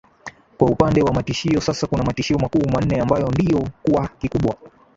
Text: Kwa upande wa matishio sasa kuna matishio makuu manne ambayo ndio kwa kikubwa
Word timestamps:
Kwa 0.57 0.67
upande 0.71 1.01
wa 1.01 1.13
matishio 1.13 1.61
sasa 1.61 1.87
kuna 1.87 2.03
matishio 2.03 2.37
makuu 2.37 2.69
manne 2.73 3.01
ambayo 3.01 3.27
ndio 3.27 3.69
kwa 3.83 4.07
kikubwa 4.07 4.55